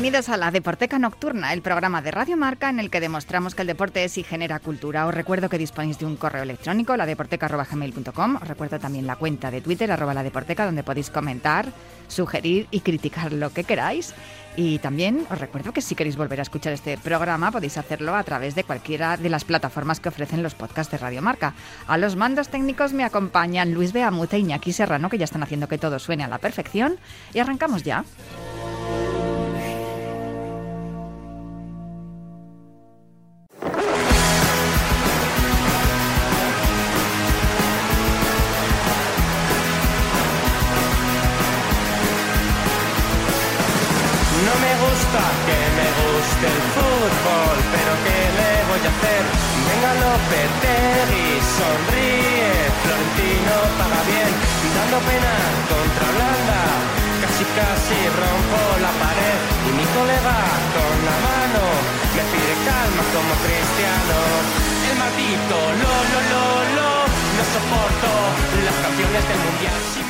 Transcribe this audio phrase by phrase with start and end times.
[0.00, 3.60] Bienvenidos a la Deporteca Nocturna, el programa de Radio Marca en el que demostramos que
[3.60, 5.06] el deporte es y genera cultura.
[5.06, 8.36] Os recuerdo que disponéis de un correo electrónico, ladeporteca.gmail.com.
[8.36, 11.66] Os recuerdo también la cuenta de Twitter, arroba la deporteca, donde podéis comentar,
[12.08, 14.14] sugerir y criticar lo que queráis.
[14.56, 18.24] Y también os recuerdo que si queréis volver a escuchar este programa podéis hacerlo a
[18.24, 21.52] través de cualquiera de las plataformas que ofrecen los podcasts de Radio Marca.
[21.86, 25.68] A los mandos técnicos me acompañan Luis Beamute e Iñaki Serrano, que ya están haciendo
[25.68, 26.96] que todo suene a la perfección.
[27.34, 28.02] Y arrancamos ya.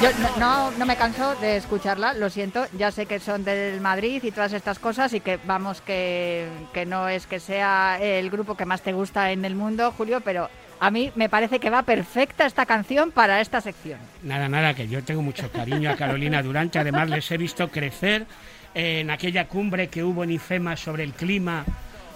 [0.03, 3.83] Yo no, no, no me canso de escucharla, lo siento, ya sé que son del
[3.83, 8.31] Madrid y todas estas cosas y que vamos que, que no es que sea el
[8.31, 10.49] grupo que más te gusta en el mundo, Julio, pero
[10.81, 13.99] a mí me parece que va perfecta esta canción para esta sección.
[14.23, 18.27] Nada, nada, que yo tengo mucho cariño a Carolina Durante, además les he visto crecer
[18.75, 21.67] en aquella cumbre que hubo en IFEMA sobre el clima,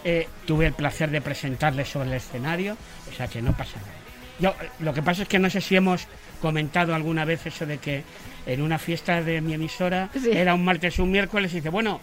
[0.05, 2.79] eh, tuve el placer de presentarles sobre el escenario,
[3.11, 4.04] o sea que no pasa nada.
[4.41, 6.07] Yo, eh, lo que pasa es que no sé si hemos
[6.41, 8.03] comentado alguna vez eso de que
[8.47, 10.31] en una fiesta de mi emisora Sí.
[10.33, 12.01] era un martes o un miércoles y dice, bueno,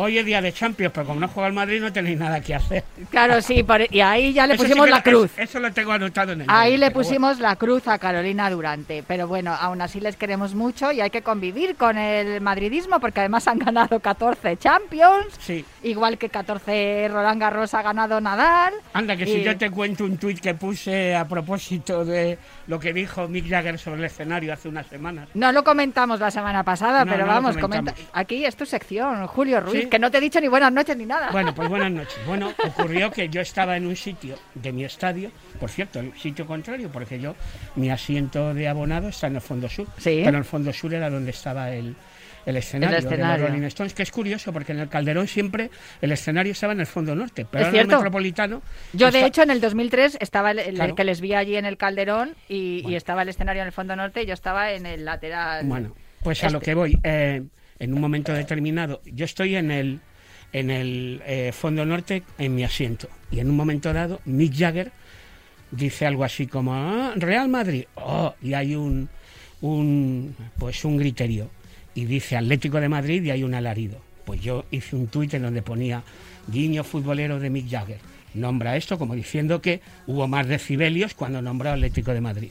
[0.00, 2.54] hoy es día de Champions, pero como no juega el Madrid no tenéis nada que
[2.54, 2.84] hacer.
[3.10, 5.30] Claro, sí, por- y ahí ya le Eso pusimos la cruz.
[5.34, 6.94] Eso, eso lo tengo anotado en el Ahí le bueno.
[6.94, 11.10] pusimos la cruz a Carolina Durante, pero bueno, aún así les queremos mucho y hay
[11.10, 15.64] que convivir con el madridismo porque además han ganado 14 Champions, Sí.
[15.82, 18.74] igual que 14 Roland Garros ha ganado Nadal.
[18.92, 22.78] Anda, que Y- si yo te cuento un tuit que puse a propósito de lo
[22.78, 25.28] que dijo Mick Jagger sobre el escenario hace unas semanas.
[25.34, 27.94] No lo comentamos la semana pasada, No, pero no vamos, comenta.
[28.12, 29.89] Aquí es tu sección, Julio Ruiz, ¿Sí?
[29.90, 31.30] Que no te he dicho ni buenas noches ni nada.
[31.32, 32.18] Bueno, pues buenas noches.
[32.26, 36.46] Bueno, ocurrió que yo estaba en un sitio de mi estadio, por cierto, el sitio
[36.46, 37.34] contrario, porque yo,
[37.76, 40.22] mi asiento de abonado está en el fondo sur, Sí.
[40.24, 41.94] pero el fondo sur era donde estaba el,
[42.46, 43.32] el escenario, El escenario.
[43.32, 45.70] de los Rolling Stones, que es curioso porque en el Calderón siempre
[46.00, 47.96] el escenario estaba en el fondo norte, pero ¿Es ahora en el?
[47.96, 48.62] Metropolitano...
[48.94, 50.94] Yo, de hecho, en el 2003 estaba el, el Claro.
[50.94, 54.22] que les vi allí en el Calderón y, estaba el escenario en el fondo norte
[54.22, 55.66] y yo estaba en el lateral.
[55.66, 56.64] Bueno, pues a lo Este.
[56.70, 56.98] que voy.
[57.04, 57.42] eh,
[57.80, 60.00] en un momento determinado, yo estoy en el,
[60.52, 63.08] en el eh, fondo norte en mi asiento.
[63.32, 64.92] Y en un momento dado, Mick Jagger
[65.72, 67.84] dice algo así como "Ah, Real Madrid.
[67.96, 69.08] Oh, y hay un,
[69.60, 71.48] un pues un griterío.
[71.94, 73.98] Y dice Atlético de Madrid y hay un alarido.
[74.24, 76.02] Pues yo hice un tuit en donde ponía
[76.46, 77.98] guiño futbolero de Mick Jagger.
[78.34, 82.50] Nombra esto como diciendo que hubo más decibelios cuando nombró Atlético de Madrid.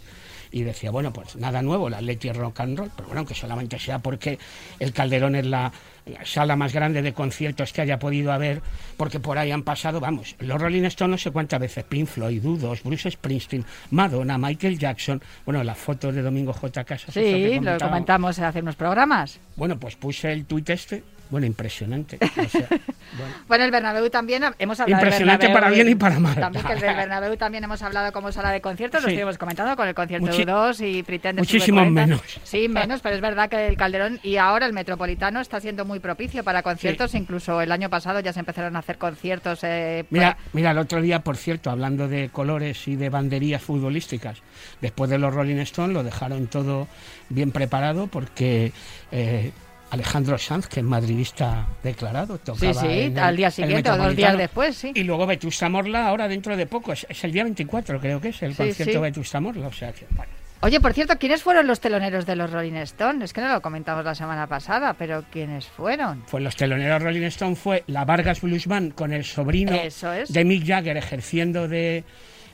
[0.52, 3.36] Y decía, bueno, pues nada nuevo, el Atleti es rock and roll, pero bueno, que
[3.36, 4.40] solamente sea porque
[4.80, 5.72] el Calderón es la,
[6.06, 8.62] la sala más grande de conciertos que haya podido haber,
[8.98, 12.42] porque por ahí han pasado, vamos, los Rolling Stones no sé cuántas veces, Pink Floyd,
[12.42, 16.84] Dudos, Bruce Springsteen, Madonna, Michael Jackson, bueno, las fotos de Domingo J.
[16.84, 17.14] Casas.
[17.14, 19.40] Sí, lo comentamos hace unos programas.
[19.56, 22.18] Bueno, pues puse el tuit este, bueno, impresionante.
[22.38, 23.34] o sea, bueno.
[23.48, 26.36] Bueno, el Bernabéu también hemos hablado Impresionante para bien y para mal.
[26.36, 29.14] También que el del Bernabéu también hemos hablado como sala de conciertos, lo Sí.
[29.16, 31.92] estuvimos comentando con el concierto Muchi- U2 y Pretender Muchísimo V40.
[31.92, 32.22] menos.
[32.44, 36.00] Sí, menos, pero es verdad que el Calderón y ahora el Metropolitano está siendo muy
[36.00, 39.60] propicio para conciertos, incluso el año pasado ya se empezaron a hacer conciertos.
[39.64, 44.40] eh, Mira, mira, el otro día, por cierto, hablando de colores y de banderías futbolísticas,
[44.82, 46.88] después de los Rolling Stones lo dejaron todo
[47.30, 48.72] bien preparado porque
[49.12, 49.52] eh,
[49.92, 54.16] Alejandro Sanz, que es madridista declarado, tocaba Sí, sí, el- al día siguiente o dos
[54.16, 54.92] días después, sí.
[54.94, 58.30] Y luego Vetusta Morla, ahora dentro de poco, es, es el día 24 creo que
[58.30, 60.32] es el Sí, concierto Vetusta Morla, o sea que, bueno.
[60.62, 63.24] Oye, por cierto, ¿quiénes fueron los teloneros de los Rolling Stones?
[63.24, 66.24] Es que no lo comentamos la semana pasada, pero ¿quiénes fueron?
[66.30, 70.34] Pues los teloneros Rolling Stone fue la Vargas Blues Band con el sobrino Eso es.
[70.34, 72.04] de Mick Jagger ejerciendo de,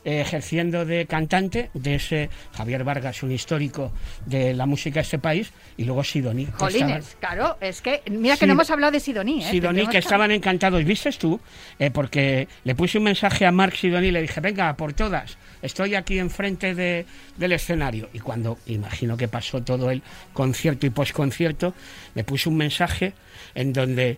[0.06, 3.92] ejerciendo de cantante, de ese Javier Vargas, un histórico
[4.26, 6.46] de la música de este país, y luego Sidoní.
[6.46, 9.50] que estaban- Jolines, claro, es que mira que no hemos hablado de Sidoní, ¿eh?
[9.50, 11.40] Sidoní, que estaban encantados, ¿viste tú?
[11.80, 15.38] Eh, porque le puse un mensaje a Marc Sidoní y le dije, venga, por todas,
[15.62, 17.06] estoy aquí enfrente de,
[17.38, 18.10] del escenario.
[18.14, 20.02] Y cuando, imagino que pasó todo el
[20.34, 21.74] concierto y posconcierto,
[22.14, 23.14] me puse un mensaje
[23.54, 24.18] en donde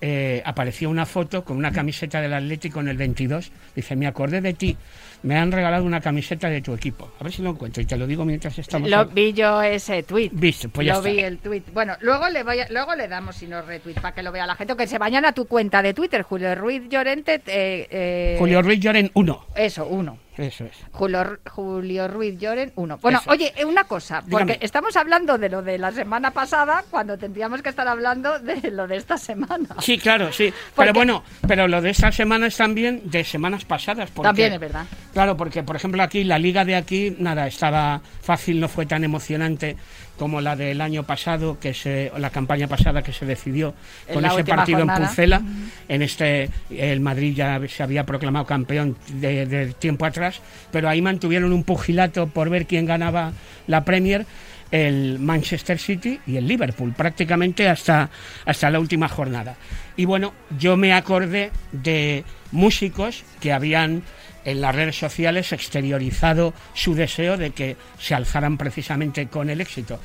[0.00, 3.50] eh, aparecía una foto con una camiseta del Atlético en el 22.
[3.74, 4.76] Dice, me acordé de ti,
[5.22, 7.10] me han regalado una camiseta de tu equipo.
[7.20, 8.88] A ver si lo encuentro y te lo digo mientras estamos...
[8.90, 10.30] Lo vi yo ese tweet.
[10.32, 11.10] Viste, pues ya lo está.
[11.10, 11.62] vi el tweet.
[11.72, 14.46] Bueno, luego le voy a- luego le damos si no retweet para que lo vea
[14.46, 17.34] la gente que se vayan a tu cuenta de Twitter, Julio Ruiz Llorente.
[17.46, 19.46] eh, eh, Julio Ruiz Lloren 1.
[19.56, 20.18] Eso, uno.
[20.38, 20.72] Eso es.
[20.92, 22.98] Julio, Julio Ruiz Lloren, uno.
[22.98, 23.30] Bueno, Eso.
[23.30, 24.58] oye, eh, una cosa, porque Dígame.
[24.60, 28.86] estamos hablando de lo de la semana pasada cuando tendríamos que estar hablando de lo
[28.86, 29.68] de esta semana.
[29.80, 30.52] Sí, claro, sí.
[30.76, 34.10] Pero bueno, pero lo de estas semanas también de semanas pasadas.
[34.10, 34.86] Porque, También es verdad.
[35.12, 39.02] Claro, porque por ejemplo aquí, la liga de aquí, nada, estaba fácil, no fue tan
[39.02, 39.76] emocionante
[40.18, 43.74] como la del año pasado, que se, la campaña pasada que se decidió
[44.12, 45.00] con ese partido jornada.
[45.00, 45.42] en Pucela.
[45.88, 51.00] En este, el Madrid ya se había proclamado campeón de, de tiempo atrás, pero ahí
[51.00, 53.32] mantuvieron un pugilato por ver quién ganaba
[53.66, 54.26] la Premier
[54.70, 58.10] el Manchester City y el Liverpool, prácticamente hasta,
[58.44, 59.56] hasta la última jornada.
[59.96, 64.02] Y bueno, yo me acordé de músicos que habían
[64.44, 70.00] en las redes sociales exteriorizado su deseo de que se alzaran precisamente con el éxito.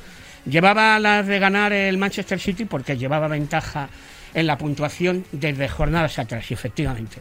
[0.46, 3.88] Llevaba las de ganar el Manchester City porque llevaba ventaja
[4.34, 7.18] en la puntuación desde jornadas atrás, efectivamente.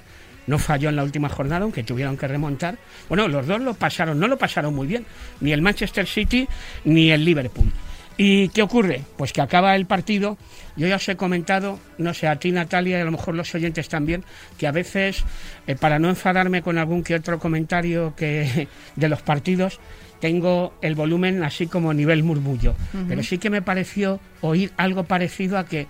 [0.47, 2.77] No falló en la última jornada, aunque tuvieron que remontar.
[3.07, 5.05] Bueno, los dos lo pasaron, no lo pasaron muy bien,
[5.41, 6.47] ni el Manchester City
[6.85, 7.71] ni el Liverpool.
[8.17, 9.01] ¿Y qué ocurre?
[9.17, 10.37] Pues que acaba el partido.
[10.75, 13.53] Yo ya os he comentado, no sé, a ti Natalia y a lo mejor los
[13.55, 14.23] oyentes también,
[14.57, 15.23] que a veces,
[15.67, 19.79] eh, para no enfadarme con algún que otro comentario que de los partidos,
[20.19, 22.75] tengo el volumen así como nivel murmullo.
[23.09, 25.87] Pero sí que me pareció oír algo parecido a que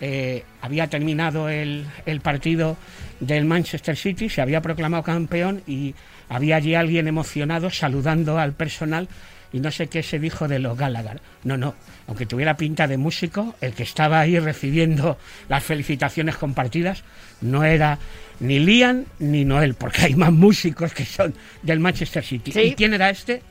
[0.00, 2.76] eh, había terminado el, el partido
[3.20, 5.94] del Manchester City, se había proclamado campeón y
[6.28, 9.08] había allí alguien emocionado saludando al personal
[9.52, 11.20] y no sé qué se dijo de los Gallagher.
[11.44, 11.74] No, no,
[12.06, 15.18] aunque tuviera pinta de músico, el que estaba ahí recibiendo
[15.48, 17.02] las felicitaciones compartidas
[17.40, 17.98] no era
[18.40, 22.52] ni Liam ni Noel, porque hay más músicos que son del Manchester City.
[22.52, 22.60] Sí.
[22.60, 23.42] ¿Y quién era este?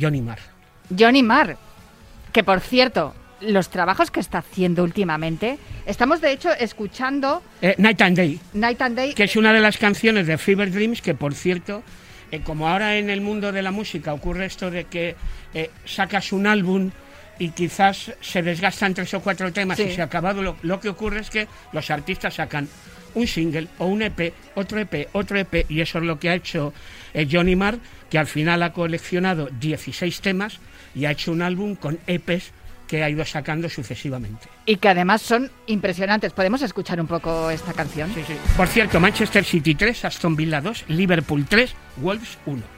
[0.00, 0.38] Johnny Marr.
[0.96, 1.56] Johnny Marr,
[2.32, 8.00] que por cierto, los trabajos que está haciendo últimamente, estamos de hecho escuchando Eh, Night
[8.02, 8.40] and Day.
[8.54, 9.14] Night and Day.
[9.14, 11.82] que es una de las canciones de Fever Dreams que por cierto
[12.30, 15.14] eh, como ahora en el mundo de la música ocurre esto de que
[15.54, 16.90] eh, sacas un álbum
[17.38, 19.84] y quizás se desgastan tres o cuatro temas Sí.
[19.84, 22.68] y se ha acabado lo, lo que ocurre es que los artistas sacan
[23.14, 26.34] un single o un EP, otro EP, otro EP y eso es lo que ha
[26.34, 26.74] hecho
[27.14, 27.78] eh, Johnny Marr
[28.10, 30.58] que al final ha coleccionado 16 temas
[30.94, 32.50] y ha hecho un álbum con EPs
[32.88, 34.48] que ha ido sacando sucesivamente.
[34.66, 36.32] Y que además son impresionantes.
[36.32, 38.12] ¿Podemos escuchar un poco esta canción?
[38.14, 38.34] Sí, sí.
[38.56, 42.77] Por cierto, Manchester City 3, Aston Villa 2, Liverpool 3, Wolves 1.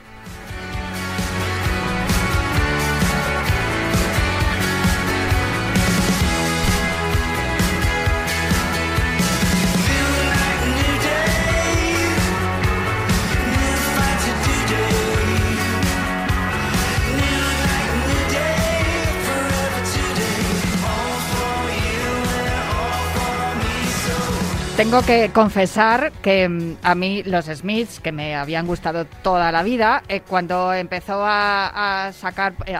[24.81, 29.61] Tengo que confesar que mm, a mí los Smiths, que me habían gustado toda la
[29.61, 32.75] vida, eh, cuando empezó a, sacar, eh,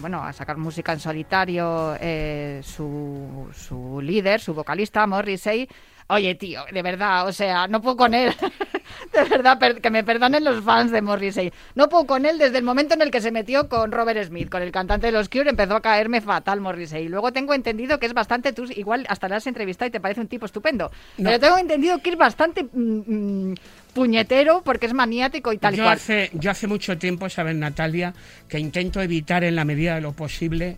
[0.00, 5.68] bueno, a sacar música en solitario, eh, su, su líder, su vocalista Morrissey,
[6.14, 8.34] oye tío, de verdad, o sea, no puedo con él,
[9.12, 12.64] de verdad, que me perdonen los fans de Morrissey, no puedo con él desde el
[12.64, 15.50] momento en el que se metió con Robert Smith, con el cantante de los Cure,
[15.50, 17.08] empezó a caerme fatal Morrissey.
[17.08, 20.20] Luego tengo entendido que es bastante, tú igual hasta le has entrevistado y te parece
[20.20, 21.24] un tipo estupendo, No.
[21.30, 23.54] pero tengo entendido que es bastante mm, mm,
[23.94, 25.94] puñetero porque es maniático y tal y yo, cual.
[25.96, 28.12] hace, yo hace mucho tiempo, sabes, Natalia,
[28.48, 30.76] que intento evitar en la medida de lo posible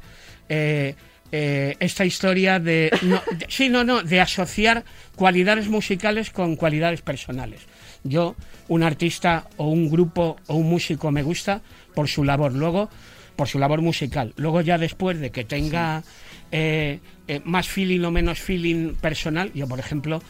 [0.49, 0.95] eh,
[1.33, 7.02] eh, esta historia de, no, de- Sí, no, no, de asociar cualidades musicales con cualidades
[7.02, 7.61] personales.
[8.04, 8.37] Yo,
[8.68, 11.61] un artista o un grupo o un músico me gusta
[11.95, 12.88] por su labor, luego
[13.35, 14.33] por su labor musical.
[14.37, 16.02] Luego ya después de que tenga
[16.52, 20.23] eh, eh, más feeling o menos feeling personal, yo por ejemplo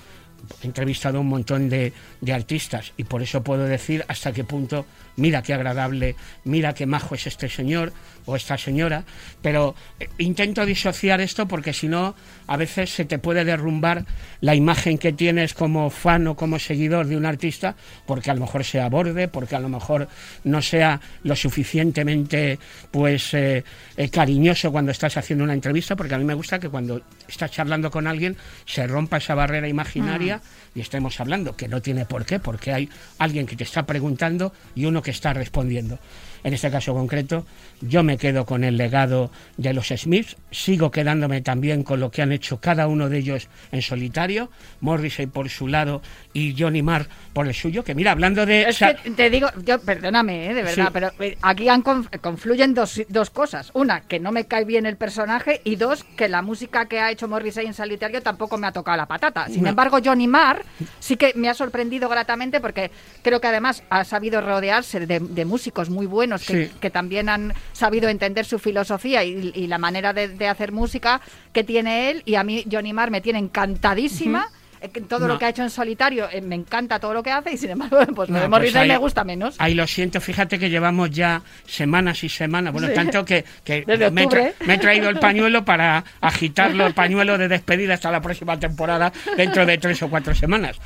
[0.63, 4.45] he entrevistado a un montón de, de artistas y por eso puedo decir hasta qué
[4.45, 4.87] punto,
[5.17, 7.93] mira qué agradable, mira qué majo es este señor
[8.27, 9.05] o esta señora,
[9.41, 12.15] pero eh, intento disociar esto porque si no,
[12.47, 14.05] a veces se te puede derrumbar
[14.41, 18.41] la imagen que tienes como fan o como seguidor de un artista, porque a lo
[18.41, 20.09] mejor sea borde, porque a lo mejor
[20.45, 22.59] no sea lo suficientemente
[22.91, 23.65] pues eh,
[23.97, 27.51] eh, cariñoso cuando estás haciendo una entrevista, porque a mí me gusta que cuando estás
[27.51, 30.41] charlando con alguien se rompa esa barrera imaginaria
[30.75, 34.53] y estemos hablando, que no tiene por qué, porque hay alguien que te está preguntando
[34.75, 36.01] y uno que está respondiendo.
[36.43, 37.45] En este caso concreto,
[37.81, 42.23] yo me quedo con el legado de los Smiths, sigo quedándome también con lo que
[42.23, 47.09] han hecho cada uno de ellos en solitario, Morrissey por su lado y Johnny Marr
[47.33, 48.63] por el suyo, que mira, hablando de...
[48.63, 50.91] Es sa- que te digo, yo, perdóname, eh, de verdad, Sí.
[50.93, 53.71] pero eh, aquí han conf- confluyen dos, dos cosas.
[53.75, 57.11] Una, que no me cae bien el personaje y dos, que la música que ha
[57.11, 59.49] hecho Morrissey en solitario tampoco me ha tocado la patata.
[59.49, 59.71] Sin No.
[59.71, 60.65] embargo, Johnny Marr
[61.01, 62.91] sí que me ha sorprendido gratamente porque
[63.23, 66.73] creo que además ha sabido rodearse de, de músicos muy buenos que, Sí.
[66.81, 71.21] que también han sabido entender su filosofía y, y la manera de, de hacer música
[71.53, 72.23] que tiene él.
[72.25, 74.49] Y a mí Johnny Marr me tiene encantadísima.
[74.83, 75.29] Eh, que Todo No.
[75.29, 77.71] lo que ha hecho en solitario, eh, me encanta todo lo que hace y sin
[77.71, 79.55] embargo, pues lo No, pues ahí- me gusta menos.
[79.59, 82.95] Ahí lo siento, fíjate que llevamos ya semanas y semanas, bueno, Sí.
[82.95, 87.49] tanto que, que me, tra- me he traído el pañuelo para agitarlo, el pañuelo de
[87.49, 90.77] despedida hasta la próxima temporada, dentro de tres o cuatro semanas.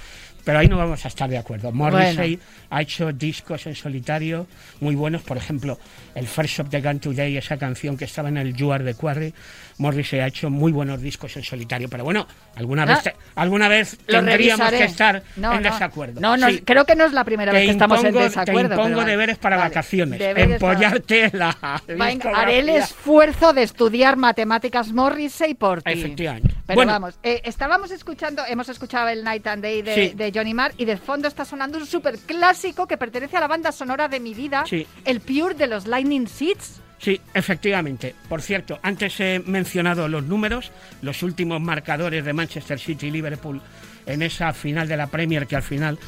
[0.44, 1.70] Pero ahí no vamos a estar de acuerdo.
[1.73, 2.38] Morrissey
[2.70, 4.47] ha hecho discos en solitario
[4.80, 5.78] muy buenos, por ejemplo,
[6.14, 8.94] el First of the Gun Today, esa canción que estaba en el You Are the
[8.94, 9.35] Quarry.
[9.78, 13.97] Morrissey ha hecho muy buenos discos en solitario, pero bueno, alguna vez, te- alguna vez
[14.06, 14.78] tendríamos revisaré.
[14.78, 15.70] que estar No, en no.
[15.73, 16.20] desacuerdo.
[16.20, 16.61] No, Sí.
[16.66, 18.68] creo que no es la primera vez que estamos en impongo- desacuerdo.
[18.68, 19.11] Te impongo vale.
[19.11, 19.68] deberes para Vale.
[19.70, 20.18] vacaciones.
[20.18, 21.80] Deberes para- Empollarte la.
[21.88, 25.92] Venga, haré el esfuerzo de estudiar matemáticas Morrissey por ti.
[25.92, 26.54] Efectivamente.
[26.66, 26.92] Pero Bueno.
[26.92, 30.12] vamos, eh, estábamos escuchando, hemos escuchado el Night and Day de, Sí.
[30.14, 33.49] de Johnny Marr y de fondo está sonando un súper clásico que pertenece a la
[33.49, 34.87] banda sonora de mi vida, Sí.
[35.04, 36.80] el Pure de los Lightning Seeds.
[36.99, 38.14] Sí, efectivamente.
[38.28, 40.70] Por cierto, antes he mencionado los números,
[41.00, 43.60] los últimos marcadores de Manchester City y Liverpool
[44.06, 45.99] en esa final de la Premier que al final,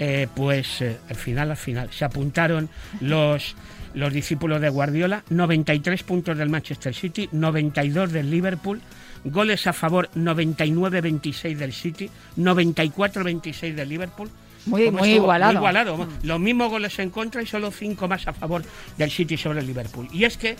[0.00, 2.68] eh, pues, eh, al final, al final, se apuntaron
[3.00, 3.54] los,
[3.94, 8.80] los discípulos de Guardiola, 93 puntos del Manchester City, 92 del Liverpool,
[9.24, 14.30] goles a favor 99-26 del City, 94-26 del Liverpool.
[14.66, 15.24] Muy- ¿Cómo muy estuvo?
[15.24, 15.52] igualado.
[15.52, 16.08] Muy igualado.
[16.22, 18.62] Los mismos goles en contra y solo cinco más a favor
[18.96, 20.08] del City sobre el Liverpool.
[20.12, 20.56] Y es que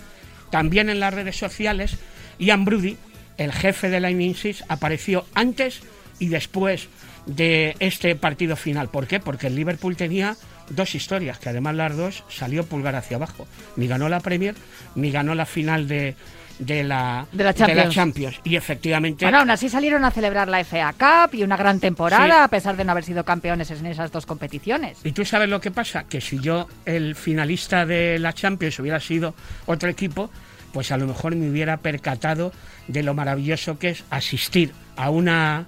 [0.51, 1.97] también en las redes sociales,
[2.39, 2.97] Ian Brody,
[3.37, 5.81] el jefe de Lightning Six, apareció antes
[6.19, 6.89] y después
[7.25, 8.89] de este partido final.
[8.89, 9.19] ¿Por qué?
[9.19, 10.35] Porque el Liverpool tenía
[10.69, 13.47] dos historias, que además las dos salió pulgar hacia abajo.
[13.75, 14.55] Ni ganó la Premier,
[14.95, 16.15] ni ganó la final de,
[16.59, 17.93] de la, De la Champions.
[17.93, 18.39] Champions.
[18.43, 19.25] Y efectivamente...
[19.25, 22.31] Bueno, aún así salieron a celebrar la FA Cup y una gran temporada, Sí.
[22.43, 24.97] a pesar de no haber sido campeones en esas dos competiciones.
[25.03, 26.03] ¿Y tú sabes lo que pasa?
[26.05, 29.33] Que si yo, el finalista de la Champions, hubiera sido
[29.65, 30.29] otro equipo,
[30.71, 32.51] pues a lo mejor me hubiera percatado
[32.87, 35.65] de lo maravilloso que es asistir a una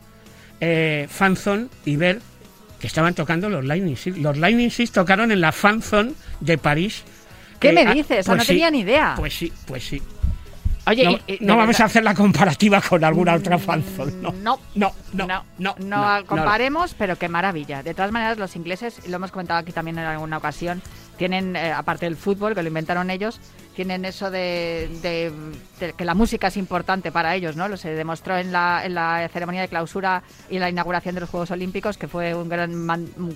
[0.61, 2.21] eh, fanzone y ver
[2.85, 4.17] que estaban tocando los Lightning Six.
[4.19, 7.03] Los Lightning Six tocaron en la fanzone de París.
[7.59, 8.27] ¿Qué Eh, me ah, dices?
[8.27, 9.15] Ah, pues no sí, tenía ni idea.
[9.17, 10.01] Pues sí, pues sí.
[10.87, 13.57] Oye, no y- y de no vamos verdad- a hacer la comparativa con alguna otra
[13.57, 14.11] fanzone.
[14.21, 14.59] No, No.
[14.75, 17.81] no, no, no, no, no, no, comparemos, pero qué maravilla.
[17.81, 20.83] De todas maneras, los ingleses, lo hemos comentado aquí también en alguna ocasión,
[21.17, 23.39] tienen, eh, aparte del fútbol, que lo inventaron ellos,
[23.75, 27.67] tienen eso de, de- que la música es importante para ellos, ¿no?
[27.67, 31.29] Lo se demostró en la, en la ceremonia de clausura y la inauguración de los
[31.29, 32.87] Juegos Olímpicos, que fue un, gran,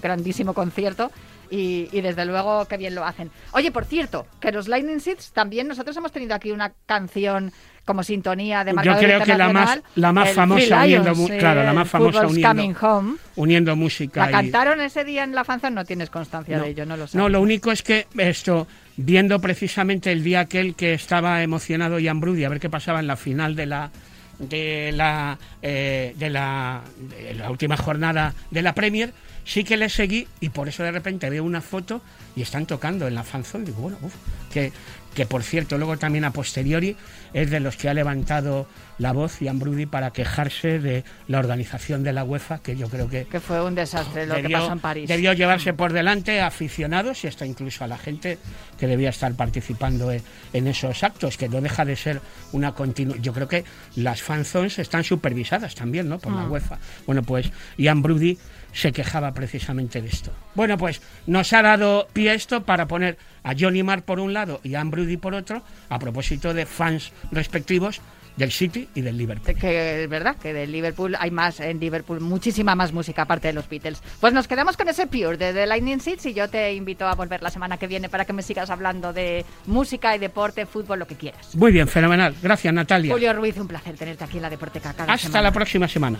[0.01, 1.11] grandísimo concierto.
[1.51, 3.31] Y, y desde luego qué bien lo hacen.
[3.53, 7.51] Oye, por cierto, que los Lightning Seeds también nosotros hemos tenido aquí una canción
[7.89, 11.37] como sintonía de Yo creo que la más, la más famosa Three uniendo, Lions, mu-
[11.39, 13.15] claro, la más famosa uniendo, Home.
[13.35, 14.25] uniendo música.
[14.25, 15.73] ¿La y- cantaron ese día en la fanzone?
[15.73, 16.65] No tienes constancia No.
[16.65, 17.17] de ello, no lo sé.
[17.17, 22.19] No, lo único es que esto, viendo precisamente el día aquel que estaba emocionado Ian
[22.19, 23.89] Brudi a ver qué pasaba en la final de la
[24.37, 29.13] de la eh, de la, de la última jornada de la Premier,
[29.45, 32.01] sí que le seguí y por eso de repente veo una foto
[32.35, 33.65] y están tocando en la fanzone.
[33.65, 34.13] Digo, bueno, uf,
[34.49, 34.71] que,
[35.13, 36.95] que por cierto, luego también a posteriori
[37.33, 38.67] es de los que ha levantado
[38.99, 43.07] la voz Ian Brudi para quejarse de la organización de la UEFA, que yo creo
[43.09, 45.07] que Que fue un desastre lo que pasó en París.
[45.07, 48.37] debió llevarse por delante a aficionados y hasta incluso a la gente
[48.77, 50.21] que debía estar participando en,
[50.53, 53.15] en esos actos, que no deja de ser una continua.
[53.21, 53.63] Yo creo que
[53.95, 56.19] las fanzones están supervisadas también, ¿no?
[56.19, 56.51] Por la Mm.
[56.51, 56.77] UEFA.
[57.05, 58.37] Bueno, pues Ian Brudi
[58.73, 60.31] se quejaba precisamente de esto.
[60.55, 64.59] Bueno, pues nos ha dado pie esto para poner a Johnny Marr por un lado
[64.63, 68.01] y a Ian Brudi por otro, a propósito de fans respectivos
[68.37, 69.53] del City y del Liverpool.
[69.55, 73.53] Que es verdad que del Liverpool hay más en Liverpool, muchísima más música aparte de
[73.53, 74.01] los Beatles.
[74.21, 77.15] Pues nos quedamos con ese Pure de The Lightning Seeds y yo te invito a
[77.15, 80.99] volver la semana que viene para que me sigas hablando de música y deporte, fútbol,
[80.99, 81.53] lo que quieras.
[81.55, 82.33] Muy bien, fenomenal.
[82.41, 83.11] Gracias, Natalia.
[83.11, 85.41] Julio Ruiz, un placer tenerte aquí en la Deporteca cada Hasta semana.
[85.41, 86.19] la próxima semana.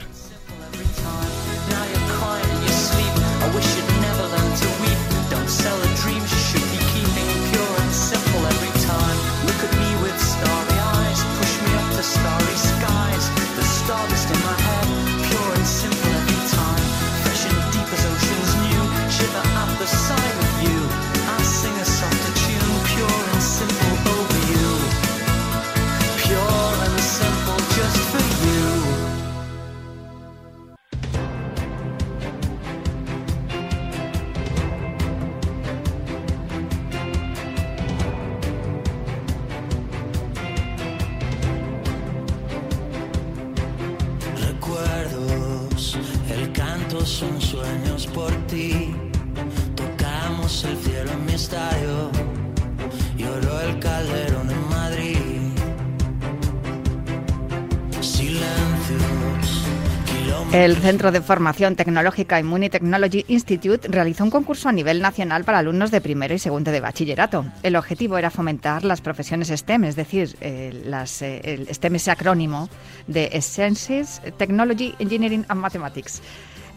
[60.51, 65.59] El Centro de Formación Tecnológica Immuni Technology Institute realizó un concurso a nivel nacional para
[65.59, 67.45] alumnos de primero y segundo de bachillerato.
[67.61, 72.07] El objetivo era fomentar las profesiones STEM, es decir, eh, las, eh, el STEM es
[72.07, 72.67] acrónimo
[73.05, 76.19] de Sciences, Technology, Engineering and Mathematics.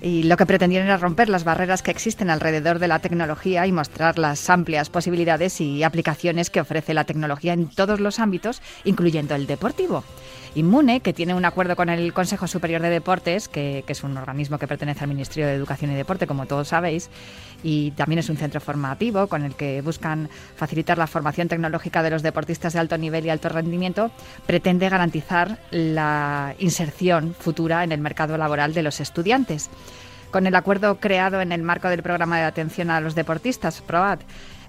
[0.04, 3.72] Y lo que pretendían era romper las barreras que existen alrededor de la tecnología y
[3.72, 9.36] mostrar las amplias posibilidades y aplicaciones que ofrece la tecnología en todos los ámbitos, incluyendo
[9.36, 10.02] el deportivo.
[10.56, 14.16] Inmune, que tiene un acuerdo con el Consejo Superior de Deportes, que, que es un
[14.16, 17.08] organismo que pertenece al Ministerio de Educación y Deporte, como todos sabéis,
[17.62, 22.10] y también es un centro formativo con el que buscan facilitar la formación tecnológica de
[22.10, 24.10] los deportistas de alto nivel y alto rendimiento,
[24.46, 29.70] pretende garantizar la inserción futura en el mercado laboral de los estudiantes.
[30.30, 34.20] Con el acuerdo creado en el marco del programa de atención a los deportistas, PROAD,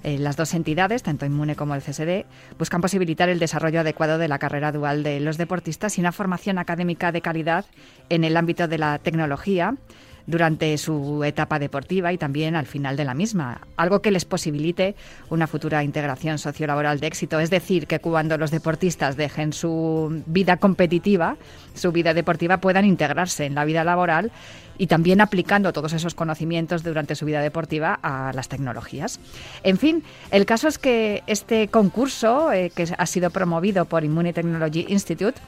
[0.04, 2.26] eh, las dos entidades, tanto Inmune como el CSD,
[2.60, 6.58] buscan posibilitar el desarrollo adecuado de la carrera dual de los deportistas y una formación
[6.58, 7.66] académica de calidad
[8.10, 9.76] en el ámbito de la tecnología
[10.26, 14.96] durante su etapa deportiva y también al final de la misma, algo que les posibilite
[15.30, 17.40] una futura integración sociolaboral de éxito.
[17.40, 21.36] Es decir, que cuando los deportistas dejen su vida competitiva,
[21.74, 24.32] su vida deportiva, puedan integrarse en la vida laboral
[24.78, 29.20] y también aplicando todos esos conocimientos durante su vida deportiva a las tecnologías.
[29.64, 34.34] En fin, el caso es que este concurso, eh, que ha sido promovido por Immune
[34.34, 35.40] Technology Institute,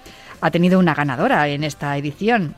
[0.41, 2.55] ha tenido una ganadora en esta edición.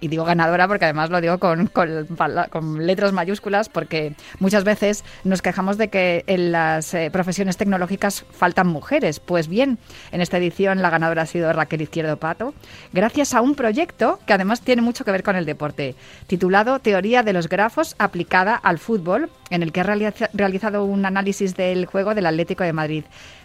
[0.00, 5.42] Y digo ganadora porque además lo digo con, con, letras mayúsculas porque muchas veces nos
[5.42, 9.18] quejamos de que en las eh, profesiones tecnológicas faltan mujeres.
[9.20, 9.78] Pues bien,
[10.12, 12.54] en esta edición la ganadora ha sido Raquel Izquierdo Pato,
[12.92, 17.22] gracias a un proyecto que además tiene mucho que ver con el deporte, titulado Teoría
[17.22, 21.86] de los grafos aplicada al fútbol, en el que ha realiza- realizado un análisis del
[21.86, 23.04] juego del Atlético de Madrid.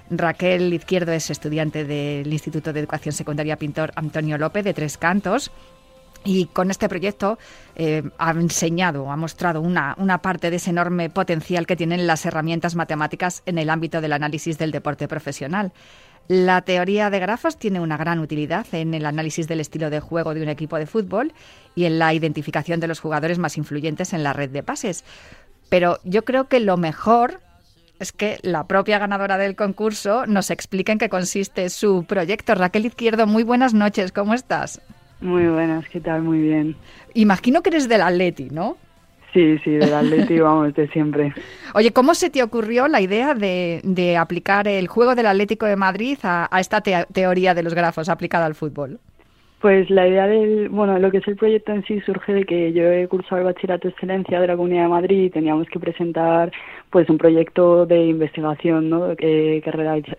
[0.10, 5.50] Raquel Izquierdo es estudiante del Instituto de Educación Secundaria Pintor Antonio López de Tres Cantos.
[6.26, 7.38] Y con este proyecto
[7.76, 12.26] eh, ha enseñado, ha mostrado una, una parte de ese enorme potencial que tienen las
[12.26, 15.74] herramientas matemáticas en el ámbito del análisis del deporte profesional.
[16.30, 20.34] La teoría de grafos tiene una gran utilidad en el análisis del estilo de juego
[20.34, 21.34] de un equipo de fútbol
[21.76, 25.04] y en la identificación de los jugadores más influyentes en la red de pases.
[25.68, 27.42] Pero yo creo que lo mejor
[28.00, 32.56] es que la propia ganadora del concurso nos explique en qué consiste su proyecto.
[32.56, 34.82] Raquel Izquierdo, muy buenas noches, ¿cómo estás?
[35.24, 36.22] Muy buenas, ¿qué tal?
[36.22, 36.76] Muy bien.
[37.14, 38.78] Imagino que eres del Atleti, ¿no?
[39.34, 41.34] Sí, sí, del Atleti, vamos, de siempre.
[41.74, 45.76] Oye, ¿cómo se te ocurrió la idea de, de aplicar el juego del Atlético de
[45.78, 49.00] Madrid a, a esta te- teoría de los grafos aplicada al fútbol?
[49.64, 52.74] Pues la idea del, bueno, lo que es el proyecto en sí surge de que
[52.74, 55.80] yo he cursado el bachillerato de excelencia de la Comunidad de Madrid y teníamos que
[55.80, 56.52] presentar
[56.90, 59.16] pues un proyecto de investigación ¿no?
[59.16, 59.64] que,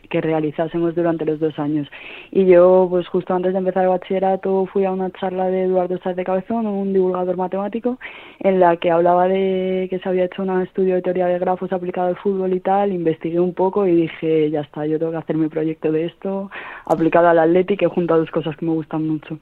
[0.08, 1.86] que, realizásemos durante los dos años.
[2.32, 5.98] Y yo, pues justo antes de empezar el bachillerato, fui a una charla de Eduardo
[5.98, 7.98] Sáez de Cabezón, un divulgador matemático,
[8.40, 11.70] en la que hablaba de que se había hecho un estudio de teoría de grafos
[11.72, 15.18] aplicado al fútbol y tal, investigué un poco y dije, ya está, yo tengo que
[15.18, 16.50] hacer mi proyecto de esto,
[16.86, 19.33] aplicado al Atleti, que he juntado dos cosas que me gustan mucho.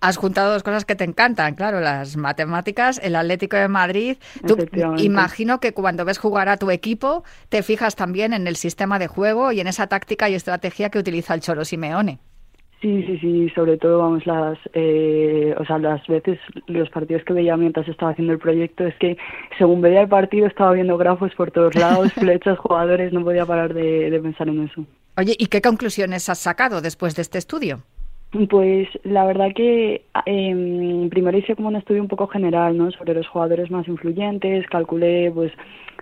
[0.00, 4.16] Has juntado dos cosas que te encantan, claro, las matemáticas, el Atlético de Madrid.
[4.46, 4.56] Tú,
[4.98, 9.06] imagino que cuando ves jugar a tu equipo, te fijas también en el sistema de
[9.06, 12.18] juego y en esa táctica y estrategia que utiliza el Cholo Simeone.
[12.84, 17.32] Sí, sí, sí, sobre todo, vamos, las, eh, o sea, las veces, los partidos que
[17.32, 19.16] veía mientras estaba haciendo el proyecto, es que
[19.56, 23.72] según veía el partido estaba viendo grafos por todos lados, flechas, jugadores, no podía parar
[23.72, 24.84] de, de pensar en eso.
[25.16, 27.84] Oye, ¿y qué conclusiones has sacado después de este estudio?
[28.50, 32.90] Pues la verdad que eh, primero hice como un estudio un poco general, ¿no?
[32.90, 35.52] Sobre los jugadores más influyentes, calculé pues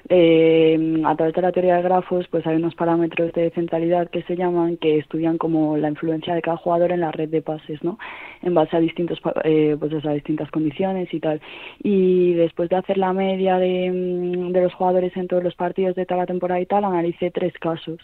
[0.08, 4.22] eh, a través de la teoría de grafos, pues hay unos parámetros de centralidad que
[4.22, 7.82] se llaman, que estudian como la influencia de cada jugador en la red de pases,
[7.84, 7.98] ¿no?
[8.42, 11.40] En base a distintos, eh, pues a distintas condiciones y tal.
[11.82, 16.06] Y después de hacer la media de, mm, los jugadores en todos los partidos de
[16.06, 17.98] toda temporada y tal, analicé tres casos.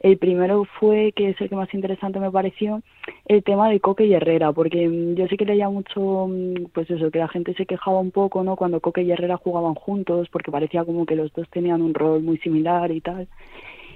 [0.00, 2.82] El primero fue, que es el que más interesante me pareció,
[3.26, 6.90] el tema de Coque y Herrera, porque mm, yo sí que leía mucho, mm, pues
[6.90, 8.56] eso, que la gente se quejaba un poco, ¿no?
[8.56, 12.22] Cuando Coque y Herrera jugaban juntos, porque parecía como que los dos tenían un rol
[12.22, 13.28] muy similar y tal.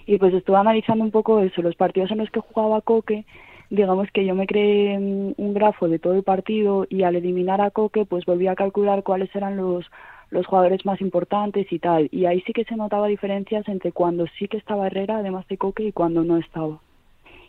[0.06, 3.24] Y pues estuve analizando un poco eso, los partidos en los que jugaba Coque,
[3.70, 7.62] digamos que yo me creé mm, un grafo de todo el partido y al eliminar
[7.62, 9.86] a Coque, pues volví a calcular cuáles eran los
[10.34, 12.08] los jugadores más importantes y tal.
[12.10, 15.56] Y ahí sí que se notaba diferencias entre cuando sí que estaba Herrera, además de
[15.56, 16.80] Coque, y cuando no estaba.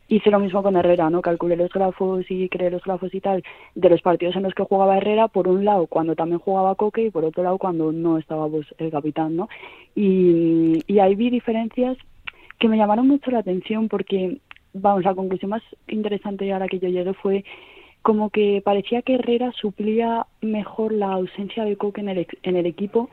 [0.08, 1.22] Hice lo mismo con Herrera, ¿no?
[1.22, 3.44] Calculé los grafos y creé los grafos y tal
[3.74, 7.06] de los partidos en los que jugaba Herrera, por un lado cuando también jugaba Coque
[7.06, 9.50] y por otro lado cuando no estaba pues, el capitán, ¿no?
[9.96, 11.98] Y, y ahí vi diferencias
[12.60, 14.38] que me llamaron mucho la atención porque,
[14.74, 17.44] vamos, la conclusión más interesante a la que yo llegué fue
[18.06, 23.10] como que parecía que Herrera suplía mejor la ausencia de Coque en el, equipo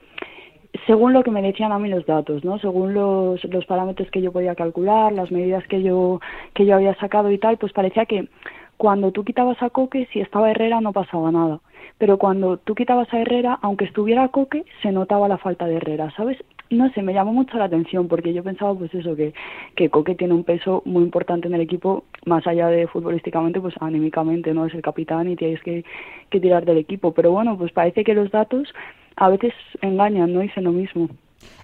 [0.86, 2.58] según lo que me decían a mí los datos, ¿no?
[2.58, 6.20] Según los, los parámetros que yo podía calcular, las medidas que yo,
[6.52, 8.28] que yo había sacado y tal, pues parecía que
[8.76, 11.60] cuando tú quitabas a Coque, si estaba Herrera no pasaba nada.
[11.96, 16.12] Pero cuando tú quitabas a Herrera, aunque estuviera Coque, se notaba la falta de Herrera,
[16.18, 16.36] ¿sabes?
[16.72, 19.34] No sé, me llamó mucho la atención porque yo pensaba pues eso, que,
[19.76, 23.74] que Coque tiene un peso muy importante en el equipo, más allá de futbolísticamente, pues
[23.80, 24.64] anímicamente, ¿no?
[24.64, 25.84] Es el capitán y tienes que,
[26.30, 27.12] que tirar del equipo.
[27.12, 28.72] Pero bueno, pues parece que los datos
[29.16, 31.10] a veces engañan, no dicen lo mismo.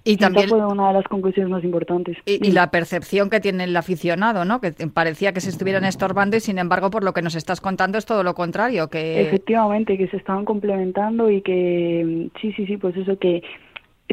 [0.05, 2.17] Y también fue una de las conclusiones más importantes.
[2.25, 4.61] y, y la percepción que tiene el aficionado, ¿no?
[4.61, 7.99] Que parecía que se estuvieran estorbando y sin embargo, por lo que nos estás contando,
[7.99, 8.89] es todo lo contrario.
[8.89, 13.43] Que Efectivamente, que se estaban complementando y que sí, sí, sí, pues eso que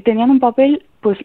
[0.03, 1.17] tenían un papel, pues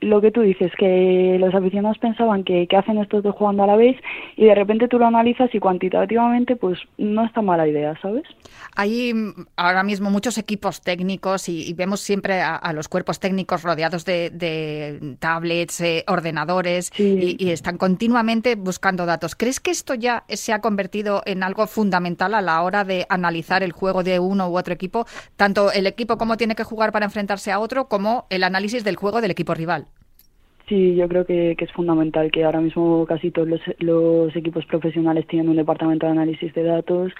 [0.00, 3.66] lo que tú dices, que los aficionados pensaban que, que hacen estos dos jugando a
[3.66, 3.96] la vez
[4.36, 8.24] y de repente tú lo analizas y cuantitativamente pues no está mala idea, ¿sabes?
[8.76, 13.18] Hay mm, ahora mismo muchos equipos técnicos y, y vemos siempre a, a los cuerpos
[13.18, 17.36] técnicos rodeados de, de tablets, eh, ordenadores Sí.
[17.38, 19.34] y, y están continuamente buscando datos.
[19.34, 23.62] ¿Crees que esto ya se ha convertido en algo fundamental a la hora de analizar
[23.62, 25.06] el juego de uno u otro equipo?
[25.36, 28.96] Tanto el equipo cómo tiene que jugar para enfrentarse a otro como el análisis del
[28.96, 29.86] juego del equipo rival.
[30.68, 34.66] Sí, yo creo que, que es fundamental que ahora mismo casi todos los, los equipos
[34.66, 37.12] profesionales tienen un departamento de análisis de datos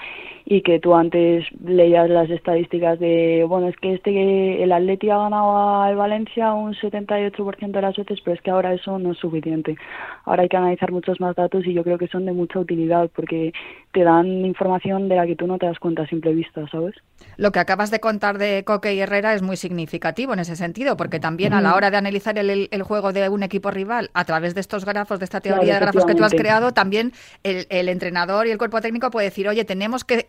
[0.49, 5.19] y que tú antes leías las estadísticas de, bueno, es que este el Atleti ha
[5.19, 9.19] ganado al Valencia un 78% de las veces, pero es que ahora eso no es
[9.19, 9.77] suficiente.
[10.25, 13.11] Ahora hay que analizar muchos más datos y yo creo que son de mucha utilidad
[13.15, 13.53] porque
[13.93, 16.95] te dan información de la que tú no te das cuenta a simple vista, ¿sabes?
[17.39, 20.97] Lo que acabas de contar de Coque y Herrera es muy significativo en ese sentido,
[20.97, 24.25] porque también a la hora de analizar el, el- juego de un equipo rival a
[24.25, 27.13] través de estos grafos, de esta Claro, teoría de grafos que tú has creado, también
[27.43, 30.25] el, el entrenador y el cuerpo técnico puede decir, oye, tenemos que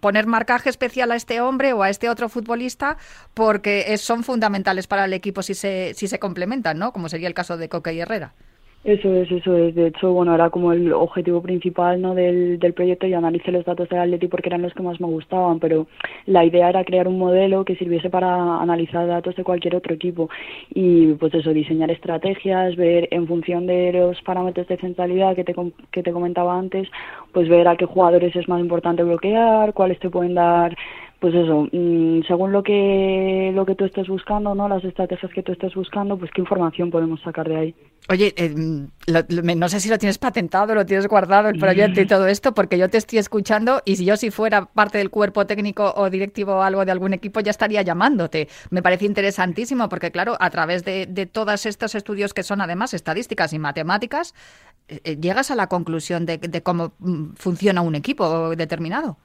[0.00, 2.96] poner marcaje especial a este hombre o a este otro futbolista
[3.34, 6.92] porque es- son fundamentales para el equipo si se, si se complementan, ¿no?
[6.92, 8.34] Como sería el caso de Coque y Herrera.
[8.86, 9.74] Eso es, eso es.
[9.74, 12.14] De hecho, bueno, era como el objetivo principal ¿no?
[12.14, 15.08] del, del proyecto y analicé los datos del Atleti porque eran los que más me
[15.08, 15.88] gustaban, pero
[16.26, 20.30] la idea era crear un modelo que sirviese para analizar datos de cualquier otro equipo
[20.72, 25.56] y pues eso, diseñar estrategias, ver en función de los parámetros de centralidad que te,
[25.90, 26.86] que te comentaba antes,
[27.32, 30.76] pues ver a qué jugadores es más importante bloquear, cuáles te pueden dar
[31.20, 34.68] pues eso, mm, según lo que lo que tú estés buscando, ¿no?
[34.68, 37.74] Las estrategias que tú estés buscando, pues qué información podemos sacar de ahí.
[38.08, 38.54] Oye, eh,
[39.06, 42.06] lo- lo- me- no sé si lo tienes patentado, lo tienes guardado, el proyecto y
[42.06, 45.46] todo esto, porque yo te estoy escuchando y si yo si fuera parte del cuerpo
[45.46, 48.48] técnico o directivo o algo de algún equipo ya estaría llamándote.
[48.70, 52.94] Me parece interesantísimo porque, claro, a través de, de todos estos estudios que son además
[52.94, 54.34] estadísticas y matemáticas,
[54.88, 59.16] eh, eh, llegas a la conclusión de, de cómo mm, funciona un equipo determinado.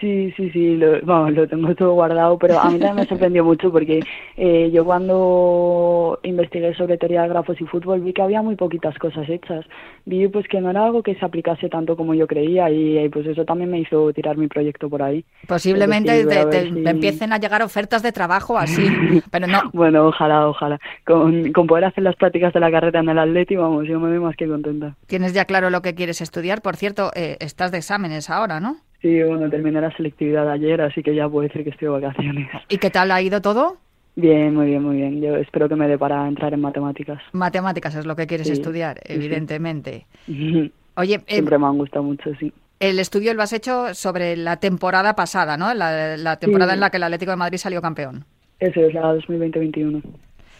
[0.00, 3.42] Sí, sí, sí, lo, vamos, lo tengo todo guardado, pero a mí también me sorprendió
[3.44, 4.04] mucho porque
[4.36, 8.98] eh, yo cuando investigué sobre teoría de grafos y fútbol vi que había muy poquitas
[8.98, 9.64] cosas hechas.
[10.04, 13.08] Vi pues que no era algo que se aplicase tanto como yo creía y, eh,
[13.10, 15.24] pues eso también me hizo tirar mi proyecto por ahí.
[15.48, 18.86] Posiblemente Es decir, te, a ver te si- empiecen a llegar ofertas de trabajo así,
[19.30, 20.78] pero no, Bueno, ojalá, ojalá.
[21.06, 24.10] Con, con poder hacer las prácticas de la carrera en el Atleti, vamos, yo me
[24.10, 24.94] voy más que contenta.
[25.06, 26.60] tienes ya claro lo que quieres estudiar.
[26.60, 28.76] Por cierto, eh, estás de exámenes ahora, ¿no?
[29.06, 32.48] Sí, bueno, terminé la selectividad ayer, así que ya puedo decir que estoy de vacaciones.
[32.68, 33.76] ¿Y qué tal ha ido todo?
[34.16, 35.20] Bien, muy bien, muy bien.
[35.22, 37.22] Yo espero que me dé para entrar en matemáticas.
[37.32, 39.12] Matemáticas es lo que quieres Sí, estudiar, sí.
[39.14, 40.06] evidentemente.
[40.96, 42.52] Oye, eh, Siempre me han gustado mucho, sí.
[42.80, 45.72] El estudio lo has hecho sobre la temporada pasada, ¿no?
[45.72, 46.74] La, la temporada Sí.
[46.74, 48.24] en la que el Atlético de Madrid salió campeón.
[48.58, 50.02] Eso es la 2020-21.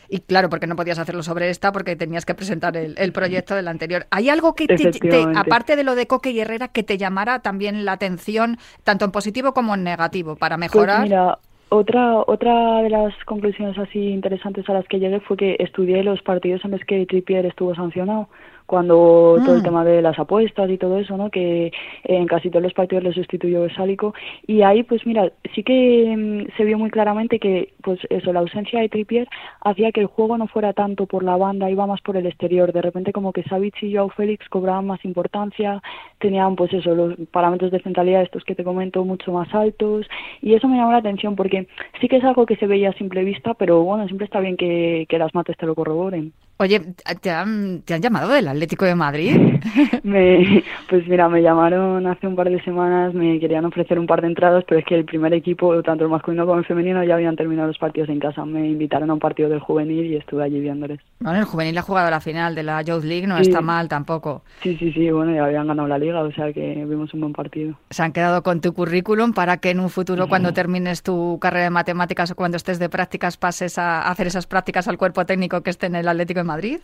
[0.09, 3.55] Y claro, porque no podías hacerlo sobre esta porque tenías que presentar el, el proyecto
[3.55, 4.07] del anterior.
[4.11, 7.41] ¿Hay algo que, te, te- aparte de lo de Coque y Herrera, que te llamara
[7.41, 11.03] también la atención, tanto en positivo como en negativo, para Pues mejorar?
[11.05, 11.39] mira,
[11.69, 16.23] otra, otra de las conclusiones así interesantes a las que llegué fue que estudié los
[16.23, 18.29] partidos en los que Trippier estuvo sancionado,
[18.67, 19.65] cuando todo el Mm.
[19.65, 21.31] tema de las apuestas y todo eso, ¿no?
[21.31, 21.73] Que
[22.05, 24.15] en casi todos los partidos le sustituyó Sálico
[24.47, 28.41] y ahí, pues mira, sí que mm, se vio muy claramente que, pues eso, la
[28.41, 29.29] ausencia de Trippier
[29.63, 32.73] hacía que el juego no fuera tanto por la banda, iba más por el exterior.
[32.73, 35.83] De repente como que Savic y Joao Félix cobraban más importancia,
[36.19, 40.07] tenían pues eso, los parámetros de centralidad estos que te comento mucho más altos
[40.43, 41.69] y eso me llamó la atención porque
[42.01, 44.57] sí que es algo que se veía a simple vista, pero bueno, siempre está bien
[44.57, 46.33] que, que las mates te lo corroboren.
[46.59, 46.81] Oye,
[47.21, 49.37] ¿te han, ¿te han llamado del Atlético de Madrid?
[50.05, 54.23] Me, pues mira, me llamaron hace un par de semanas, me querían ofrecer un par
[54.23, 57.15] de entradas, pero es que el primer equipo, tanto el masculino como el femenino, ya
[57.15, 58.45] habían terminado los partidos en casa.
[58.47, 61.01] Me invitaron a un partido del juvenil y estuve allí viéndoles.
[61.21, 63.43] Bueno, el juvenil ha jugado la final de la Youth League, no Sí.
[63.43, 64.43] está mal tampoco.
[64.63, 67.33] Sí, sí, sí, bueno, ya habían ganado la liga, o sea que vimos un buen
[67.33, 67.75] partido.
[67.91, 71.65] Se han quedado con tu currículum para que en un futuro, cuando termines tu carrera
[71.65, 75.61] de matemáticas o cuando estés de prácticas, pases a hacer esas prácticas al cuerpo técnico
[75.63, 76.79] que esté en el Atlético de Madrid.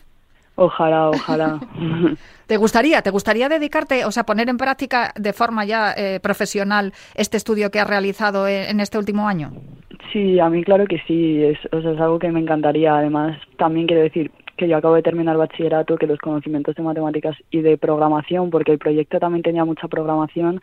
[0.55, 1.59] Ojalá, ojalá.
[2.47, 6.93] ¿Te gustaría, te gustaría dedicarte, o sea, poner en práctica de forma ya eh, profesional
[7.15, 9.51] este estudio que has realizado en, en este último año?
[10.11, 12.95] Sí, a mí claro que sí, es, o sea, es algo que me encantaría.
[12.95, 17.35] Además, también quiero decir que yo acabo de terminar bachillerato, que los conocimientos de matemáticas
[17.49, 20.61] y de programación, porque el proyecto también tenía mucha programación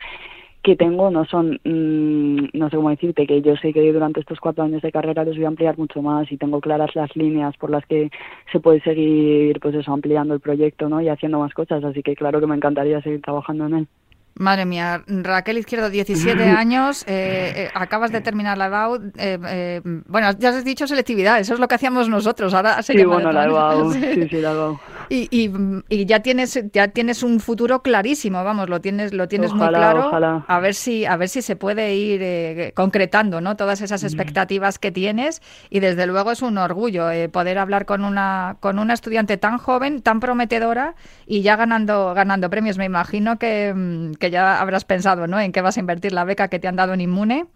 [0.63, 4.39] que tengo, no son, mm, no sé cómo decirte, que yo sé que durante estos
[4.39, 7.57] cuatro años de carrera los voy a ampliar mucho más y tengo claras las líneas
[7.57, 8.11] por las que
[8.51, 11.01] se puede seguir, pues eso, ampliando el proyecto, ¿no?
[11.01, 13.87] Y haciendo más cosas, así que claro que me encantaría seguir trabajando en él.
[14.35, 18.95] Madre mía, Raquel Izquierdo, 17 años, eh, eh, acabas de terminar la EBAU.
[19.17, 22.53] eh, eh, bueno, ya has dicho selectividad, eso es lo que hacíamos nosotros.
[22.53, 23.45] Ahora se Sí, bueno, la.
[23.45, 23.99] EBAU, Sí.
[24.13, 24.79] sí, sí, la EBAU.
[25.13, 25.51] Y, y,
[25.89, 30.07] y ya tienes ya tienes un futuro clarísimo, vamos, lo tienes lo tienes muy claro.
[30.07, 30.45] ojalá.
[30.47, 33.57] A ver si a ver si se puede ir eh, concretando, ¿no?
[33.57, 38.05] Todas esas expectativas que tienes y desde luego es un orgullo eh, poder hablar con
[38.05, 40.95] una con una estudiante tan joven, tan prometedora
[41.25, 42.77] y ya ganando ganando premios.
[42.77, 45.41] Me imagino que, mm, que ya habrás pensado, ¿no?
[45.41, 47.47] En qué vas a invertir la beca que te han dado en Inmune.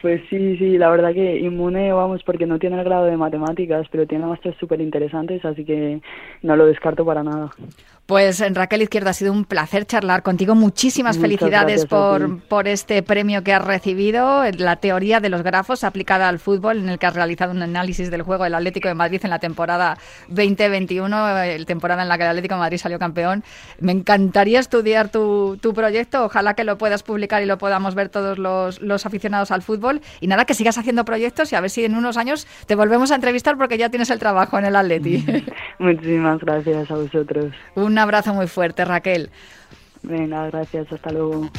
[0.00, 3.86] Pues sí, sí, la verdad que inmune, vamos, porque no tiene el grado de matemáticas,
[3.90, 6.00] pero tiene másteres súper interesantes, así que
[6.42, 7.50] no lo descarto para nada.
[8.06, 10.54] Pues Raquel Izquierdo, ha sido un placer charlar contigo.
[10.56, 15.84] Muchísimas Muchas felicidades por, por este premio que has recibido, la teoría de los grafos
[15.84, 18.94] aplicada al fútbol, en el que has realizado un análisis del juego del Atlético de
[18.94, 19.96] Madrid en la temporada
[20.28, 23.44] 2021, el temporada en la que el Atlético de Madrid salió campeón.
[23.80, 28.08] Me encantaría estudiar tu, tu proyecto, ojalá que lo puedas publicar y lo podamos ver
[28.08, 29.79] todos los, los aficionados al fútbol.
[30.20, 33.10] Y nada, que sigas haciendo proyectos y a ver si en unos años te volvemos
[33.10, 35.24] a entrevistar porque ya tienes el trabajo en el Atleti.
[35.78, 37.52] Muchísimas gracias a vosotros.
[37.74, 39.30] un abrazo muy fuerte, Raquel.
[40.02, 41.50] Venga, gracias, hasta luego.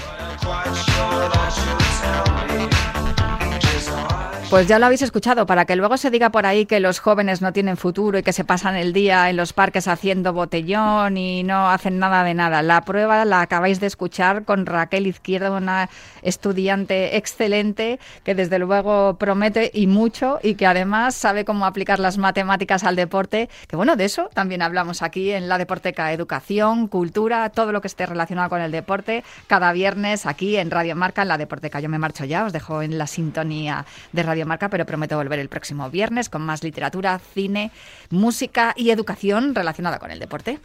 [4.52, 7.42] Pues ya lo habéis escuchado, para que luego se diga por ahí que los jóvenes
[7.42, 11.42] no tienen futuro y que se pasan el día en los parques haciendo botellón y
[11.44, 12.62] no hacen nada de nada.
[12.62, 15.90] La prueba la acabáis de escuchar con Raquel Izquierdo, una
[16.22, 22.18] estudiante excelente que desde luego promete y mucho y que además sabe cómo aplicar las
[22.18, 27.52] matemáticas al deporte, que bueno, de eso también hablamos aquí en la Deporteca, educación, cultura,
[27.52, 31.30] todo lo que esté relacionado con el deporte, cada viernes aquí en Radio Marca, en
[31.30, 31.80] la Deporteca.
[31.80, 35.40] Yo me marcho ya, os dejo en la sintonía de Radio Marca, pero prometo volver
[35.40, 37.72] el próximo viernes con más literatura, cine,
[38.10, 40.60] música y educación relacionada con el deporte.